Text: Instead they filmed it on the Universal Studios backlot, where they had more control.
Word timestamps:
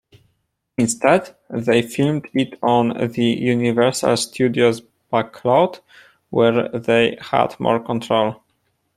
Instead 0.79 1.35
they 1.51 1.83
filmed 1.83 2.27
it 2.33 2.57
on 2.63 2.87
the 3.11 3.23
Universal 3.23 4.17
Studios 4.17 4.81
backlot, 5.13 5.81
where 6.31 6.69
they 6.69 7.19
had 7.21 7.55
more 7.59 7.79
control. 7.79 8.41